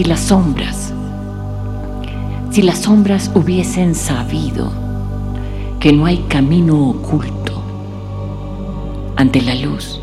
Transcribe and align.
si 0.00 0.04
las 0.04 0.20
sombras, 0.20 0.94
si 2.50 2.62
las 2.62 2.78
sombras 2.78 3.30
hubiesen 3.34 3.94
sabido 3.94 4.72
que 5.78 5.92
no 5.92 6.06
hay 6.06 6.24
camino 6.26 6.88
oculto 6.88 7.62
ante 9.16 9.42
la 9.42 9.54
luz, 9.56 10.00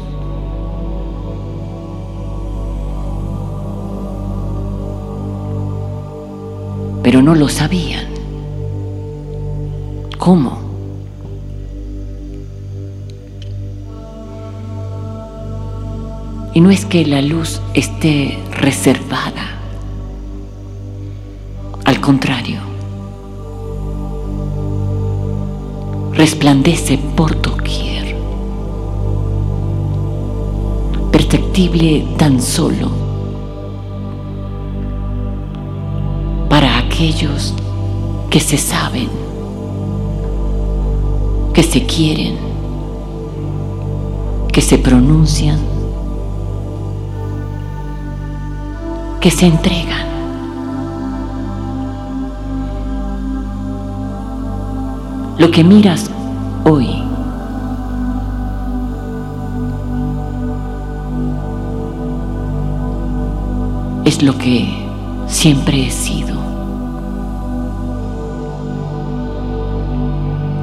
pero 7.01 7.23
no 7.23 7.33
lo 7.33 7.49
sabían. 7.49 8.05
¿Cómo? 10.19 10.59
Y 16.53 16.61
no 16.61 16.69
es 16.69 16.85
que 16.85 17.03
la 17.03 17.23
luz 17.23 17.61
esté 17.73 18.37
reservada, 18.51 19.56
contrario, 22.07 22.61
resplandece 26.13 26.97
por 27.17 27.41
doquier, 27.41 28.15
perceptible 31.11 32.07
tan 32.17 32.41
solo 32.41 32.91
para 36.49 36.77
aquellos 36.77 37.53
que 38.29 38.39
se 38.39 38.57
saben, 38.57 39.09
que 41.53 41.63
se 41.63 41.85
quieren, 41.85 42.37
que 44.53 44.61
se 44.61 44.77
pronuncian 44.77 45.59
que 49.19 49.29
se 49.29 49.47
entregan. 49.47 50.16
Lo 55.37 55.51
que 55.51 55.63
miras 55.63 56.09
hoy 56.65 56.89
es 64.03 64.23
lo 64.23 64.35
que 64.35 64.67
siempre 65.27 65.85
he 65.85 65.91
sido. 65.91 66.35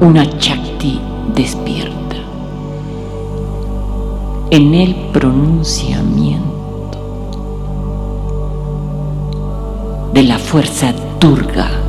Una 0.01 0.29
Chakti 0.39 1.01
despierta. 1.37 2.17
En 4.51 4.75
el 4.75 4.97
pronunciamiento 5.13 6.99
de 10.13 10.23
la 10.25 10.39
fuerza 10.41 10.93
turga. 11.21 11.84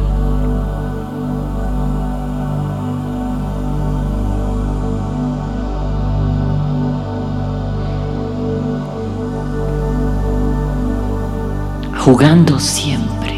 Jugando 12.06 12.60
siempre 12.60 13.34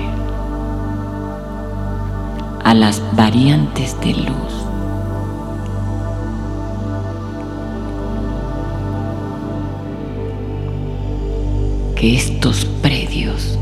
a 2.66 2.74
las 2.74 3.02
variantes 3.16 3.98
de 4.02 4.14
luz. 4.14 4.36
que 11.96 12.18
estos 12.18 12.66
predios 12.82 13.58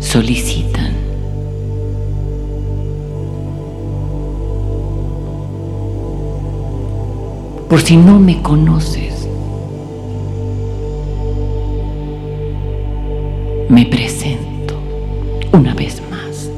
solicitan. 0.00 0.92
Por 7.70 7.80
si 7.80 7.96
no 7.96 8.18
me 8.18 8.42
conoces, 8.42 9.05
me 13.68 13.84
presento 13.86 14.78
una 15.52 15.74
vez 15.74 16.00
más. 16.10 16.50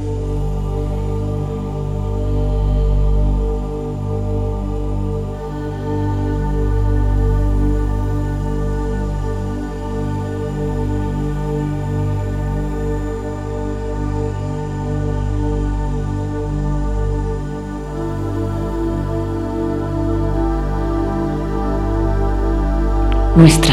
nuestras 23.36 23.67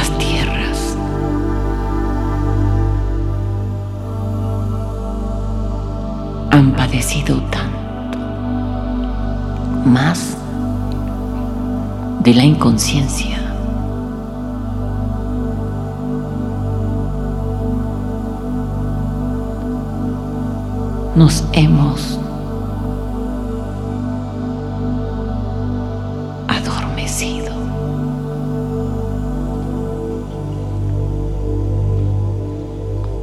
Han 6.56 6.72
padecido 6.72 7.42
tanto, 7.52 8.18
más 9.86 10.38
de 12.24 12.34
la 12.34 12.46
inconsciencia. 12.46 13.42
Nos 21.18 21.44
hemos 21.52 22.18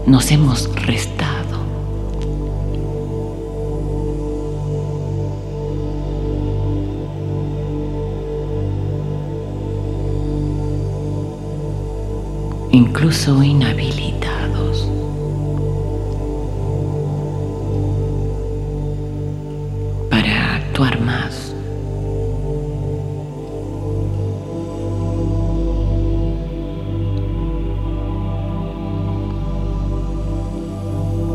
nos 0.06 0.30
hemos 0.30 0.68
restado. 0.84 1.31
Incluso 12.72 13.42
inhabilitados. 13.42 14.88
para 20.10 20.56
actuar 20.56 21.00
más. 21.00 21.54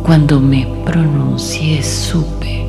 Cuando 0.06 0.40
me 0.40 0.68
pronuncié 0.86 1.84
supe 1.84 2.67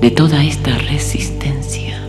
de 0.00 0.10
toda 0.10 0.42
esta 0.44 0.76
resistencia, 0.78 2.00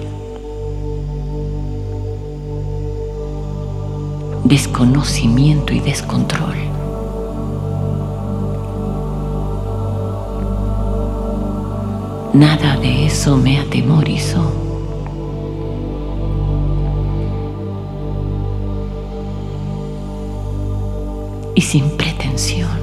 desconocimiento 4.44 5.74
y 5.74 5.80
descontrol. 5.80 6.56
Nada 12.34 12.78
de 12.78 13.08
eso 13.08 13.38
me 13.38 13.60
atemorizó. 13.60 14.62
y 21.54 21.62
sin 21.62 21.90
pretensión. 21.98 22.81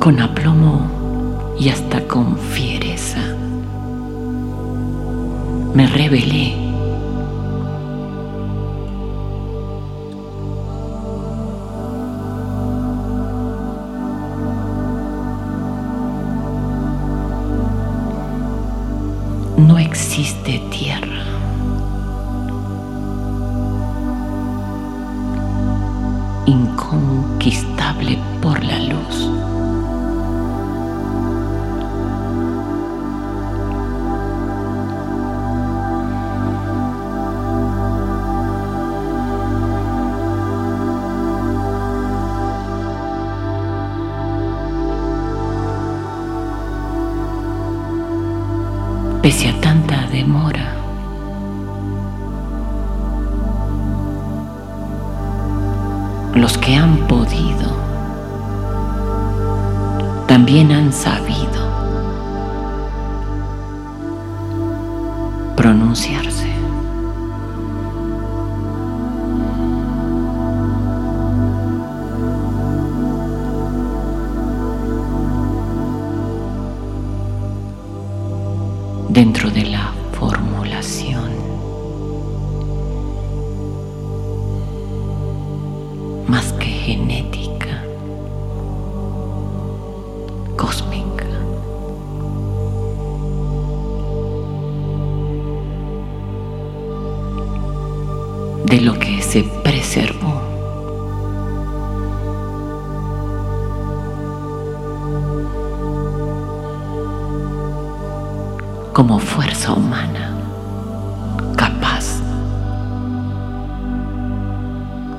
Con 0.00 0.18
aplomo 0.18 1.54
y 1.58 1.68
hasta 1.68 2.00
con 2.08 2.38
fiereza. 2.38 3.20
Me 5.74 5.86
rebelé. 5.86 6.56
No 19.58 19.78
existe 19.78 20.62
tierra 20.70 21.10
inconquistable 26.46 28.18
por 28.40 28.64
la 28.64 28.78
luz. 28.78 29.49
Pese 49.22 49.48
a 49.48 49.60
tanta 49.60 50.06
demora. 50.06 50.76
Los 56.34 56.56
que 56.56 56.74
han 56.74 56.96
podido 57.06 57.70
también 60.26 60.72
han 60.72 60.92
sabido 60.92 61.60
pronunciarse. 65.56 66.49
Cósmica. 90.60 91.24
de 98.66 98.80
lo 98.82 98.92
que 98.94 99.20
se 99.22 99.42
preservó. 99.64 100.40
como 108.92 109.18
fuerza 109.18 109.72
humana, 109.72 110.36
capaz 111.56 112.20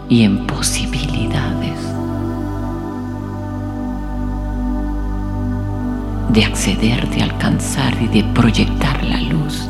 y 0.07 0.23
en 0.23 0.45
posibilidades 0.45 1.90
de 6.33 6.45
acceder, 6.45 7.09
de 7.09 7.23
alcanzar 7.23 7.93
y 8.01 8.07
de 8.07 8.23
proyectar 8.33 9.03
la 9.03 9.19
luz. 9.21 9.67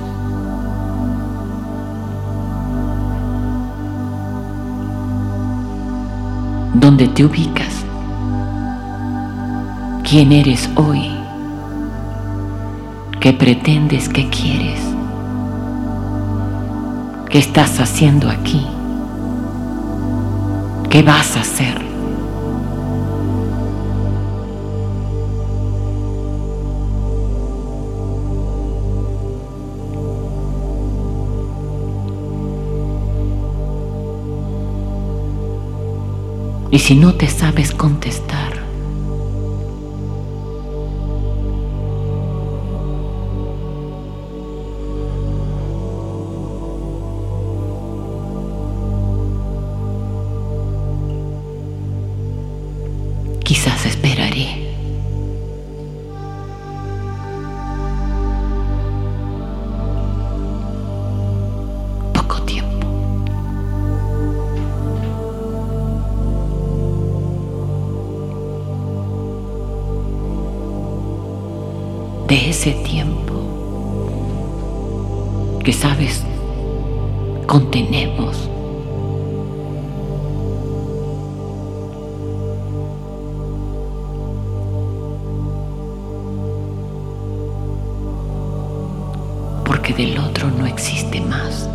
¿Dónde 6.75 7.07
te 7.07 7.25
ubicas? 7.25 7.83
¿Quién 10.07 10.31
eres 10.31 10.69
hoy? 10.75 11.09
¿Qué 13.19 13.33
pretendes? 13.33 14.07
¿Qué 14.07 14.29
quieres? 14.29 14.79
¿Qué 17.29 17.39
estás 17.39 17.79
haciendo 17.79 18.29
aquí? 18.29 18.65
¿Qué 20.89 21.01
vas 21.01 21.37
a 21.37 21.41
hacer? 21.41 21.90
Y 36.71 36.79
si 36.79 36.95
no 36.95 37.13
te 37.13 37.27
sabes 37.27 37.73
contestar, 37.73 38.60
ese 72.51 72.73
tiempo 72.83 73.33
que 75.63 75.71
sabes 75.71 76.21
contenemos 77.47 78.49
porque 89.63 89.93
del 89.93 90.17
otro 90.19 90.49
no 90.49 90.65
existe 90.65 91.21
más. 91.21 91.69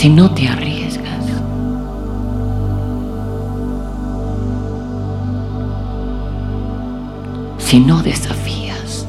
Si 0.00 0.08
no 0.08 0.30
te 0.30 0.48
arriesgas, 0.48 1.26
si 7.58 7.80
no 7.80 8.02
desafías, 8.02 9.06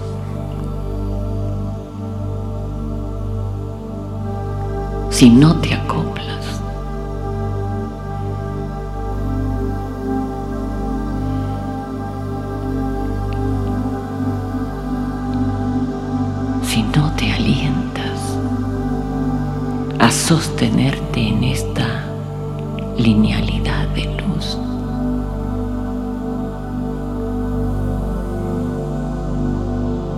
si 5.10 5.30
no 5.30 5.56
te 5.62 5.76
acoplas. 5.76 6.62
Si 16.64 16.84
no 16.84 17.10
te 17.16 17.32
alientas 17.32 18.21
a 20.01 20.10
sostenerte 20.10 21.20
en 21.27 21.43
esta 21.43 22.03
linealidad 22.98 23.88
de 23.89 24.05
luz. 24.05 24.58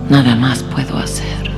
Nada 0.08 0.34
más 0.36 0.62
puedo 0.62 0.96
hacer. 0.96 1.50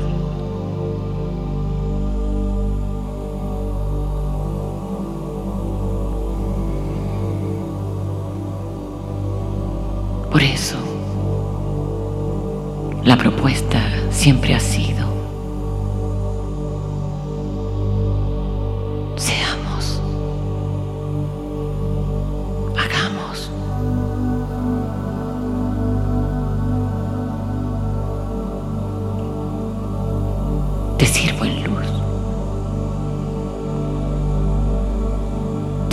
Por 10.32 10.42
eso, 10.42 10.76
la 13.04 13.16
propuesta 13.16 13.80
siempre 14.10 14.52
ha 14.56 14.60
sido, 14.60 14.95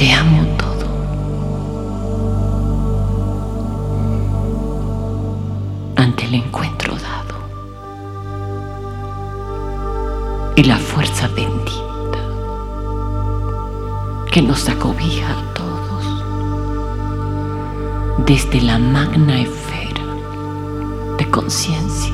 Te 0.03 0.11
amo 0.11 0.45
todo. 0.57 0.85
ante 5.95 6.25
el 6.25 6.33
encuentro 6.35 6.93
dado 6.95 7.35
y 10.57 10.63
la 10.65 10.75
fuerza 10.75 11.29
bendita 11.29 12.19
que 14.29 14.41
nos 14.41 14.67
acobija 14.67 15.25
a 15.31 15.53
todos 15.53 16.05
desde 18.25 18.59
la 18.61 18.77
magna 18.79 19.39
esfera 19.39 20.03
de 21.17 21.31
conciencia 21.31 22.12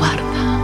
nos 0.00 0.59